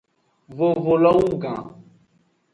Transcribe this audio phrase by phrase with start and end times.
[0.57, 1.61] Vovo lo wugan.